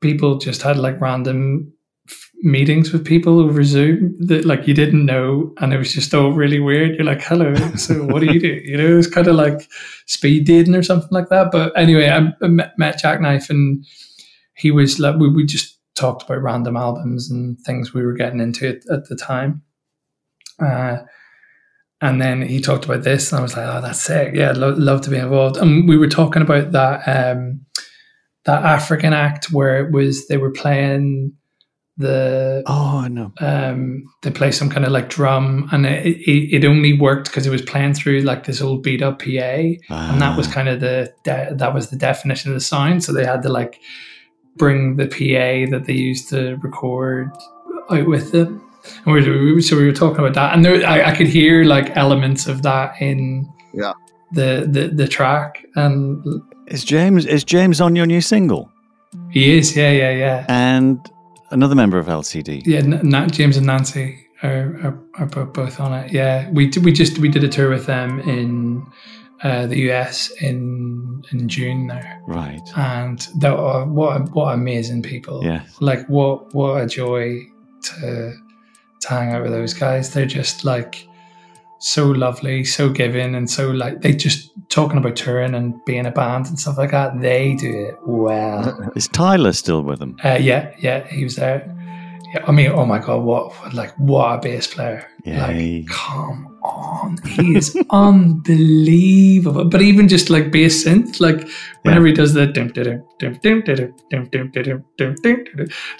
[0.00, 1.72] people just had like random
[2.08, 6.12] f- meetings with people over Zoom that like you didn't know, and it was just
[6.12, 6.96] all really weird.
[6.96, 9.70] You're like, "Hello, so what do you do?" You know, it was kind of like
[10.06, 11.52] speed dating or something like that.
[11.52, 13.86] But anyway, I, I met, met Jacknife, and
[14.54, 18.40] he was like, we, we just talked about random albums and things we were getting
[18.40, 19.62] into at, at the time.
[20.58, 20.98] Uh,
[22.00, 24.34] and then he talked about this, and I was like, "Oh, that's sick!
[24.34, 27.60] Yeah, I'd lo- love to be involved." And we were talking about that um,
[28.44, 31.32] that African act where it was they were playing
[31.96, 36.64] the Oh, no um, they play some kind of like drum, and it, it, it
[36.64, 40.36] only worked because it was playing through like this old beat up PA, and that
[40.36, 40.52] was Ah.
[40.52, 43.04] kind of the de- that was the definition of the sound.
[43.04, 43.78] So they had to like
[44.56, 47.30] bring the PA that they used to record
[47.90, 48.62] out with them.
[49.04, 51.64] And we were, so we were talking about that, and there, I, I could hear
[51.64, 53.92] like elements of that in Yeah.
[54.32, 56.24] the, the the track, and
[56.66, 58.70] Is James is James on your new single?
[59.30, 60.44] he is, yeah, yeah, yeah.
[60.48, 60.98] And
[61.50, 62.62] another member of LCD.
[62.64, 64.76] Yeah, N- Nat, James and Nancy are,
[65.18, 66.12] are, are both on it.
[66.12, 68.86] Yeah, we d- we just we did a tour with them in
[69.42, 72.60] uh, the US in in June there, Right.
[72.76, 75.42] and that are, what what amazing people.
[75.44, 75.62] Yeah.
[75.80, 77.40] like what what a joy
[77.82, 78.32] to
[79.00, 80.12] to hang out with those guys.
[80.12, 81.06] They're just like
[81.78, 86.10] so lovely, so giving, and so like they just talking about touring and being a
[86.10, 87.20] band and stuff like that.
[87.20, 88.90] They do it well.
[88.94, 90.16] Is Tyler still with them?
[90.24, 91.76] Uh, yeah, yeah, he was there.
[92.34, 95.08] Yeah, I mean, oh my god, what like what a bass player!
[95.24, 95.80] Yay.
[95.80, 99.64] Like, come on, he is unbelievable.
[99.64, 101.48] But even just like bass synth, like
[101.82, 102.46] whenever he does the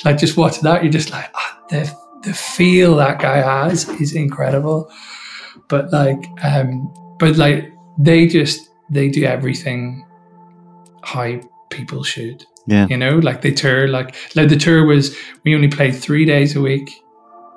[0.04, 4.14] like just watch that, you're just like, ah, the the feel that guy has is
[4.14, 4.90] incredible.
[5.68, 10.06] But like, um, but like they just they do everything
[11.02, 12.87] how people should Yeah.
[12.90, 16.56] you know like they tour like like the tour was we only played three days
[16.56, 16.90] a week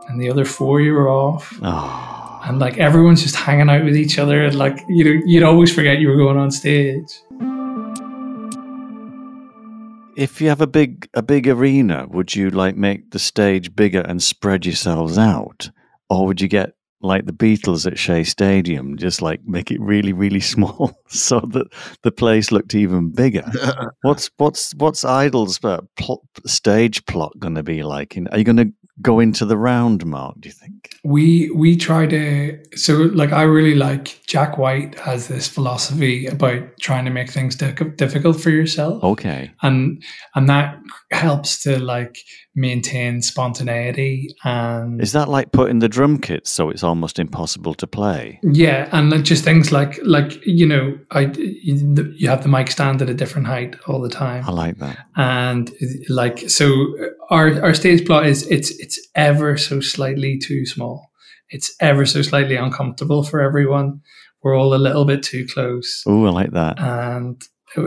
[0.07, 2.41] and the other four you were off Oh.
[2.45, 5.73] and like everyone's just hanging out with each other and like you know you'd always
[5.73, 7.11] forget you were going on stage
[10.15, 14.01] If you have a big a big arena, would you like make the stage bigger
[14.01, 15.69] and spread yourselves out,
[16.09, 20.13] or would you get like the Beatles at Shea Stadium, just like make it really
[20.13, 21.67] really small so that
[22.03, 23.43] the place looked even bigger?
[24.01, 28.17] what's what's what's IDLES' uh, pl- stage plot going to be like?
[28.31, 30.35] Are you going to go into the round, Mark?
[30.39, 30.89] Do you think?
[31.05, 36.61] we we try to so like i really like jack white has this philosophy about
[36.79, 39.51] trying to make things difficult for yourself Okay.
[39.63, 40.01] and
[40.35, 40.79] and that
[41.11, 42.19] helps to like
[42.55, 47.87] maintain spontaneity and Is that like putting the drum kits so it's almost impossible to
[47.87, 48.39] play?
[48.43, 53.01] Yeah, and just things like like you know, I you you have the mic stand
[53.01, 54.97] at a different height all the time, I like that.
[55.15, 55.71] and
[56.09, 56.69] like so
[57.29, 61.11] our our stage plot is it's it's ever so slightly too small.
[61.49, 64.01] It's ever so slightly uncomfortable for everyone.
[64.41, 66.77] We're all a little bit too close, Oh, I like that.
[66.79, 67.41] and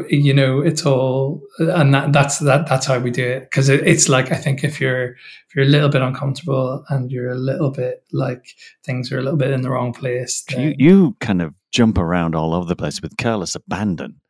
[0.09, 3.87] you know it's all and that, that's that that's how we do it because it,
[3.87, 7.37] it's like I think if you're if you're a little bit uncomfortable and you're a
[7.37, 8.45] little bit like
[8.85, 12.35] things are a little bit in the wrong place, you, you kind of jump around
[12.35, 14.21] all over the place with careless abandon.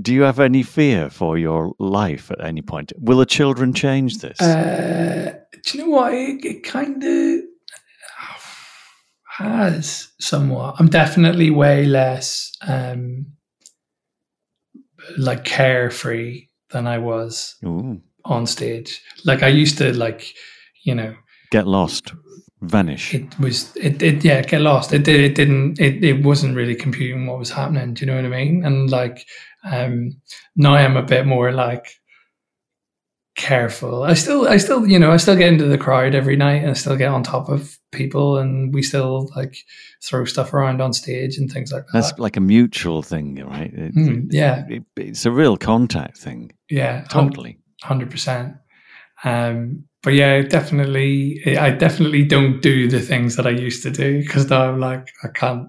[0.00, 2.92] Do you have any fear for your life at any point?
[2.98, 4.40] Will the children change this?
[4.40, 6.14] Uh, do you know what?
[6.14, 7.40] It, it kind of.
[9.38, 10.74] has somewhat.
[10.78, 13.26] I'm definitely way less um
[15.16, 18.00] like carefree than I was Ooh.
[18.24, 19.00] on stage.
[19.24, 20.34] Like I used to like,
[20.84, 21.14] you know,
[21.50, 22.12] Get lost,
[22.60, 23.14] vanish.
[23.14, 26.74] it was it, it yeah get lost it did it didn't it, it wasn't really
[26.74, 29.24] computing what was happening do you know what i mean and like
[29.64, 30.10] um
[30.56, 31.86] now i'm a bit more like
[33.38, 36.60] careful i still i still you know i still get into the crowd every night
[36.60, 39.56] and i still get on top of people and we still like
[40.02, 43.72] throw stuff around on stage and things like that That's like a mutual thing, right?
[43.72, 44.64] It- Hmm, yeah.
[44.68, 46.50] it- it's a real contact thing.
[46.68, 47.58] yeah Totally.
[47.82, 48.54] hundred percent.
[49.24, 54.20] Um, but yeah, definitely, I definitely don't do the things that I used to do
[54.20, 55.68] because now I'm like, I can't,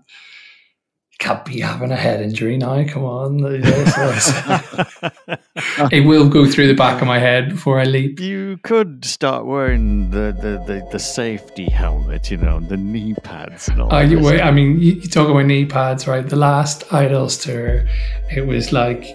[1.20, 2.82] can't be having a head injury now.
[2.88, 7.50] Come on, You know, so it's- it will go through the back of my head
[7.50, 8.20] before I leap.
[8.20, 13.68] You could start wearing the, the, the, the safety helmet, you know, the knee pads
[13.68, 16.28] and all Uh, you, wait, I mean, you, you talk about knee pads, right?
[16.28, 17.86] The last IDLES tour,
[18.34, 19.06] it was like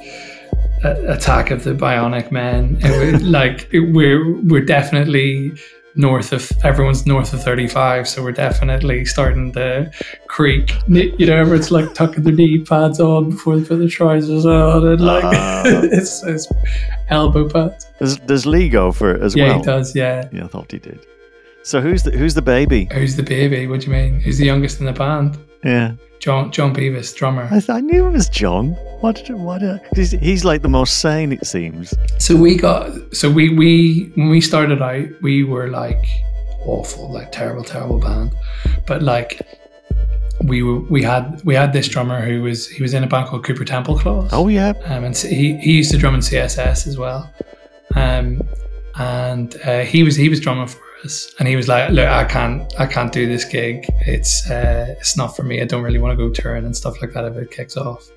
[0.85, 2.77] a, Attack of the Bionic Men.
[2.83, 5.53] It was like it, we're we're definitely
[5.97, 9.91] north of everyone's north of 35 so we're definitely starting to
[10.27, 14.45] creak you know everyone's like tucking their knee pads on before they put their trousers
[14.45, 15.63] on and like Ah.
[15.67, 16.49] it's, it's
[17.11, 19.59] elbow pads There's, there's Lego for it as yeah well.
[19.59, 21.07] he does yeah Yeah, I thought he did.
[21.63, 22.89] So who's the who's the baby?
[22.93, 25.93] who's the baby what do you mean who's the youngest in the band Yeah,
[26.25, 28.71] Jon Jon Beavis drummer I, th- I knew it was Jon.
[29.01, 29.17] What?
[29.27, 29.63] Did, what?
[29.63, 31.93] Uh, he's, he's like the most sane, it seems.
[32.19, 36.07] So we got so we we when we started out we were like
[36.65, 38.33] awful like terrible terrible band,
[38.87, 39.43] but like
[40.45, 43.29] we were we had we had this drummer who was he was in a band
[43.29, 44.31] called Cooper Temple Clause.
[44.33, 47.31] Oh yeah, Um, and he, he used to drum in CSS as well.
[47.97, 48.41] Um,
[48.97, 52.25] and uh, he was he was drumming for us, and he was like, "Look, I
[52.25, 53.87] can't I can't do this gig.
[54.07, 55.61] It's uh, it's not for me.
[55.61, 58.11] I don't really want to go touring and stuff like that if it kicks off."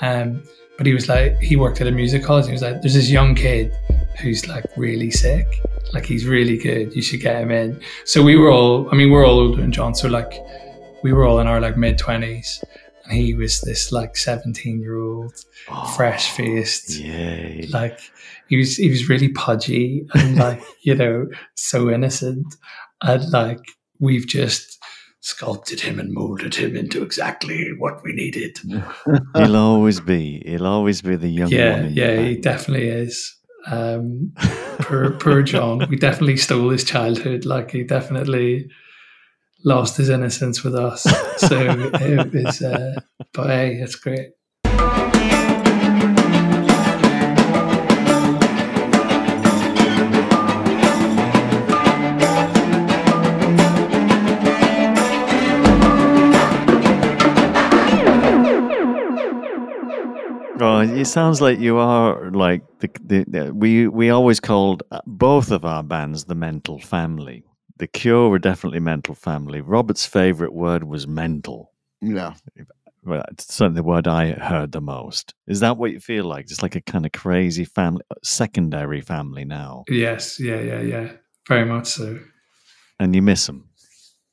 [0.00, 0.42] Um,
[0.76, 2.46] but he was like, he worked at a music college.
[2.46, 3.72] He was like, "There's this young kid
[4.20, 5.46] who's like really sick.
[5.92, 6.94] Like he's really good.
[6.94, 9.72] You should get him in." So we were all, I mean, we're all older than
[9.72, 10.32] Jon, so like
[11.02, 12.64] we were all in our like mid twenties,
[13.10, 15.32] and he was this like seventeen year old
[15.96, 17.00] fresh faced.
[17.70, 18.00] Like
[18.48, 22.54] he was, he was really pudgy and like you know so innocent,
[23.02, 23.60] and like
[23.98, 24.78] we've just
[25.22, 28.58] sculpted him and molded him into exactly what we needed.
[29.36, 30.42] He'll always be.
[30.46, 31.92] He'll always be the young yeah, one.
[31.92, 33.36] yeah, he definitely is.
[33.66, 34.32] Um,
[34.80, 35.86] poor, poor Jon.
[35.90, 37.44] We definitely stole his childhood.
[37.44, 38.70] Like he definitely
[39.64, 41.02] lost his innocence with us.
[41.38, 43.00] So it was, uh,
[43.32, 44.30] but hey, it's great.
[60.62, 65.50] Oh, it sounds like you are like the, the, the we we always called both
[65.50, 67.44] of our bands the mental family.
[67.80, 69.62] The Cure were definitely mental family.
[69.62, 71.72] Robert's favorite word was mental.
[72.02, 72.34] Yeah.
[73.02, 75.32] Well, it's certainly the word I heard the most.
[75.46, 76.46] Is that what you feel like?
[76.46, 81.12] Just like a kind of crazy family, secondary family now, Yes, yeah, yeah, yeah.
[81.48, 82.18] Very much so.
[82.98, 83.66] and you miss them.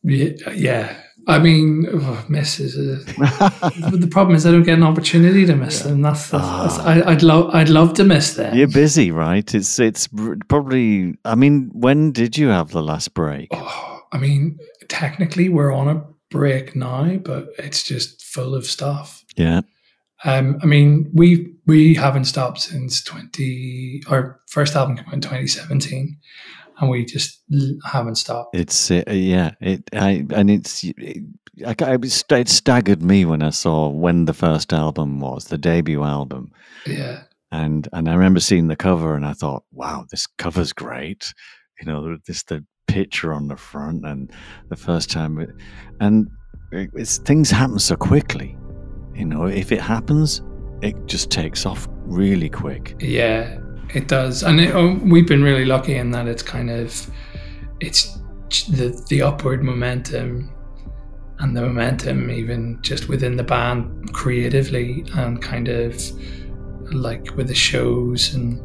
[0.03, 1.01] Yeah, yeah.
[1.29, 2.75] I mean, oh, miss is
[3.17, 6.01] but the problem is I don't get an opportunity to miss them.
[6.01, 6.87] That's, that's, that's Ah.
[6.87, 8.55] I, I'd love I'd love to miss them.
[8.55, 9.53] You're busy, right?
[9.53, 10.07] It's it's
[10.47, 11.15] probably.
[11.25, 13.49] I mean, when did you have the last break?
[13.51, 14.57] Oh, I mean,
[14.87, 19.23] technically we're on a break now, but it's just full of stuff.
[19.35, 19.61] Yeah,
[20.23, 24.01] Um, I mean, we we haven't stopped since twenty.
[24.07, 26.17] Our first album came out in twenty seventeen,
[26.79, 27.43] and we just
[27.85, 28.55] haven't stopped.
[28.55, 29.51] it's uh, yeah.
[29.61, 30.83] It I and it's.
[30.83, 31.23] It,
[31.65, 36.51] I, it, staggered me when I saw when the first album was, the debut album,
[36.85, 41.33] Yeah, and and I remember seeing the cover and I thought, wow, this cover's great.
[41.79, 44.31] You know, this the picture on the front and
[44.69, 45.49] the first time, it,
[45.99, 46.29] and
[46.71, 48.55] it's things happen so quickly.
[49.15, 50.43] You know, if it happens,
[50.83, 52.95] it just takes off really quick.
[52.99, 53.57] yeah,
[53.93, 57.09] it does, and it, oh, we've been really lucky in that it's kind of
[57.79, 58.17] it's
[58.69, 60.49] the the upward momentum
[61.39, 66.01] and the momentum even just within the band creatively and kind of
[66.93, 68.59] like with the shows and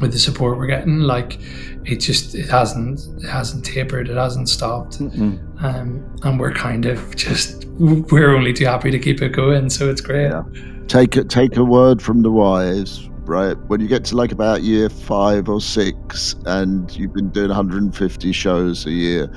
[0.00, 1.38] with the support we're getting like
[1.84, 5.00] it just it hasn't it hasn't tapered it hasn't stopped.
[5.00, 9.88] Um, and we're kind of just we're only too happy to keep it going so
[9.90, 10.28] it's great.
[10.30, 10.42] Yeah.
[10.86, 13.56] Take a, take a word from the wise, right?
[13.68, 18.32] When you get to like about year five or six and you've been doing 150
[18.32, 19.30] shows a year,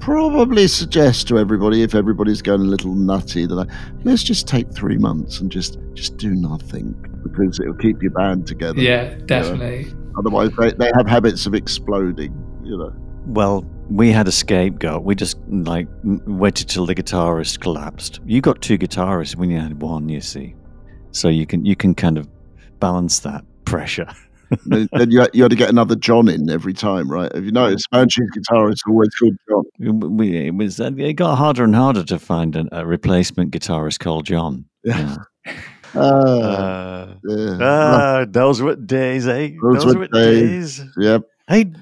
[0.00, 4.70] probably suggest to everybody if everybody's going a little nutty that I, let's just take
[4.72, 6.92] three months and just just do nothing
[7.22, 8.80] because it'll keep your band together.
[8.80, 9.92] Yeah, definitely.
[10.18, 12.32] Otherwise, they, they have habits of exploding.
[12.62, 12.92] You know.
[13.26, 15.04] Well, we had a scapegoat.
[15.04, 18.20] We just like waited till the guitarist collapsed.
[18.26, 20.54] You got two guitarists when you had one, you see,
[21.12, 22.28] so you can you can kind of
[22.84, 24.06] balance that pressure.
[24.66, 27.32] then then you, had- you had to get another John in every time, right?
[27.34, 27.88] Have you noticed?
[27.90, 30.16] Banshee's guitarists are always called John.
[30.18, 34.26] We, it was it got harder and harder to find a, a replacement guitarist called
[34.26, 34.66] John.
[34.84, 35.16] Yeah.
[35.46, 35.52] Yeah.
[35.54, 35.54] Uh,
[35.94, 37.58] Uh, yeah.
[37.60, 39.50] ah, those were days, eh?
[39.62, 40.78] Those Those, were were days.
[40.78, 40.88] days.
[40.98, 41.22] Yep.
[41.48, 41.72] Hey,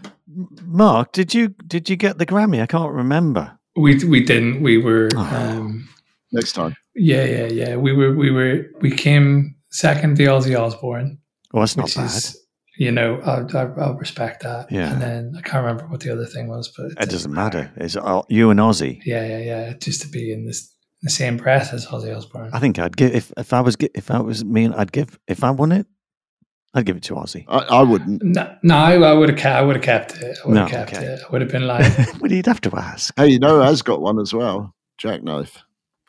[0.67, 2.61] Mark, did you did you get the Grammy?
[2.63, 3.59] I can't remember.
[3.75, 4.63] We we didn't.
[4.63, 5.09] We were.
[5.17, 5.37] Oh.
[5.59, 5.89] Um,
[6.31, 6.75] Next time.
[6.95, 7.77] yeah, yeah, yeah.
[7.77, 8.15] We were.
[8.15, 8.67] We were.
[8.81, 11.19] We came second to Ozzy Osbourne,
[11.53, 12.07] Oh, that's not which bad.
[12.07, 12.39] is.
[12.79, 14.73] You know, I'll, I'll I'll respect that.
[14.73, 14.91] Yeah.
[14.93, 17.71] And then I can't remember what the other thing was, but It doesn't matter.
[17.77, 19.01] It's all, you and Ozzy.
[19.05, 19.73] Yeah, yeah, yeah.
[19.75, 22.49] Just to be in this the same breath as Ozzy Osbourne.
[22.53, 25.45] I think I'd give if if I was if I was me, I'd give if
[25.45, 25.87] I won it,
[26.73, 27.45] I'd give it to Ozzy.
[27.49, 28.23] I, I wouldn't.
[28.23, 29.57] No, no, I, I would have kept.
[29.59, 30.39] I would have kept it.
[30.43, 31.05] I would have No, kept okay.
[31.05, 31.21] it.
[31.29, 33.13] I would have been like, but he'd have to ask.
[33.19, 34.75] Hey, you know, who has got one as well.
[34.97, 35.59] Jacknife.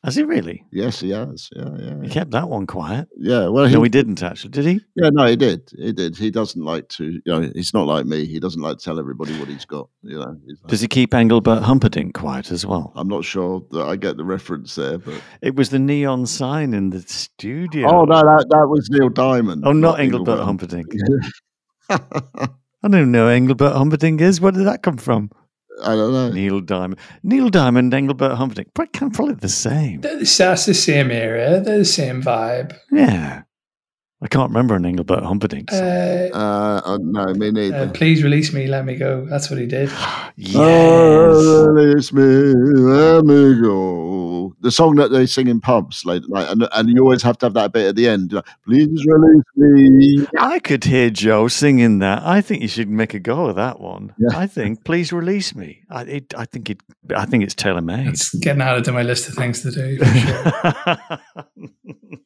[0.03, 0.65] Has he really?
[0.69, 1.47] Yes, he has.
[1.55, 3.07] Yeah, yeah, He kept that one quiet.
[3.17, 3.47] yeah.
[3.47, 4.49] Well, he, No, he didn't actually.
[4.51, 4.81] Did he?
[4.95, 5.61] yeah, no, he did.
[5.77, 6.17] He did.
[6.17, 7.05] He doesn't like to.
[7.05, 8.25] You know, he's not like me.
[8.25, 9.87] He doesn't like to tell everybody what he's got.
[10.01, 12.91] You know, like- Does he keep Engelbert Humperdinck quiet as well?
[12.97, 16.73] I'm not sure that I get the reference there, but It was the neon sign
[16.73, 17.87] in the studio.
[17.89, 19.63] oh no, that that was Neil Diamond.
[19.65, 20.87] Oh, not Engelbert Humperdinck.
[21.89, 21.99] I
[22.83, 24.41] don't even know who Engelbert Humperdinck is.
[24.41, 25.31] Where did that come from?
[25.83, 26.31] I don't know.
[26.31, 26.99] Neil Diamond.
[27.23, 28.69] Neil Diamond, Engelbert Humperdinck.
[28.73, 30.01] But kind of probably the same.
[30.01, 31.59] that's that's the same era.
[31.59, 32.77] They're the same vibe.
[32.91, 33.43] Yeah.
[34.23, 35.81] I can't remember an Engelbert Humperdinck song.
[35.83, 37.75] Uh, Uh, uh, no, me neither.
[37.75, 38.67] uh, please release me.
[38.67, 39.25] Let me go.
[39.25, 39.89] That's what he did.
[40.37, 40.55] yes.
[40.55, 44.55] Oh, release me, let me go.
[44.61, 47.37] The song that they sing in pubs like, at night, and, and you always have
[47.39, 48.31] to have that bit at the end.
[48.31, 50.25] like, Please release me.
[50.39, 52.23] I could hear Joe singing that.
[52.23, 54.13] I think you should make a go of that one.
[54.17, 54.37] Yeah.
[54.37, 55.81] I think, please release me.
[55.89, 56.79] I, it, I think it.
[57.15, 58.07] I think it's tailor made.
[58.07, 59.99] It's getting added to my list of things to do.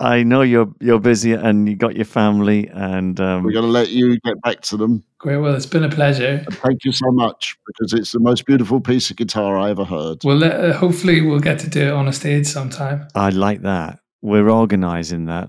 [0.00, 0.12] For sure.
[0.12, 3.70] I know you're you're busy and you got your family and um, We're going to
[3.70, 5.04] let you get back to them.
[5.18, 5.36] Great.
[5.36, 6.42] Well, it's been a pleasure.
[6.46, 9.84] And thank you so much because it's the most beautiful piece of guitar I ever
[9.84, 10.18] heard.
[10.24, 13.06] Well, uh, hopefully we'll get to do it on a stage sometime.
[13.14, 14.00] I like that.
[14.22, 15.48] We're organising that.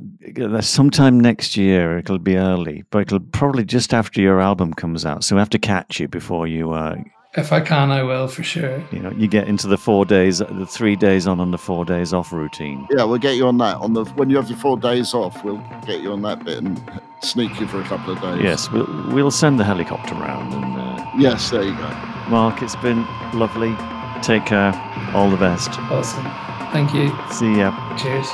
[0.61, 5.25] Sometime next year, it'll be early, but it'll probably just after your album comes out.
[5.25, 6.95] So we have to catch you before you, uh,
[7.34, 8.84] If I can, I will for sure.
[8.91, 11.86] you know, you get into the four days, the three days on and the four
[11.86, 12.86] days off routine.
[12.91, 13.77] Yeah, we'll get you on that.
[13.77, 16.57] On the when you have your four days off, we'll get you on that bit
[16.57, 16.82] and
[17.21, 18.43] sneak you for a couple of days.
[18.43, 20.53] Yes, we'll, we'll send the helicopter round.
[20.53, 21.88] And uh, Yes, there you go.
[22.27, 23.73] Mark, it's been lovely.
[24.21, 24.73] Take care.
[25.13, 25.69] All the best.
[25.89, 26.25] Awesome.
[26.73, 27.07] Thank you.
[27.32, 27.71] See ya.
[27.97, 28.27] Cheers.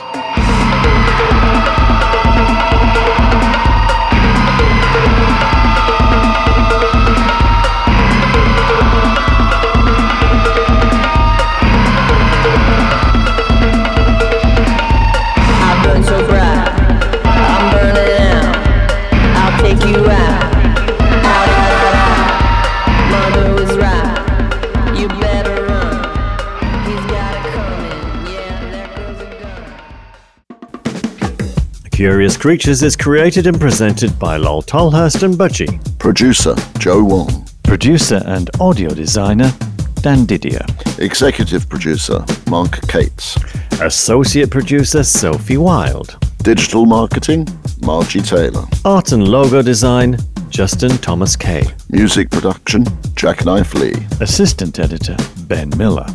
[32.39, 35.79] Creatures is created and presented by Lol Tolhurst and Budgie.
[35.97, 37.47] Producer Joe Wong.
[37.63, 39.51] Producer and audio designer
[39.95, 40.63] Dan Didier.
[40.99, 43.37] Executive producer Mark Cates.
[43.81, 46.15] Associate producer Sophie Wild.
[46.43, 47.47] Digital marketing
[47.81, 48.65] Margie Taylor.
[48.85, 50.17] Art and logo design
[50.49, 51.63] Justin Thomas Kay.
[51.89, 52.85] Music production
[53.15, 53.95] Jacknife Lee.
[54.21, 55.17] Assistant editor
[55.47, 56.05] Ben Miller.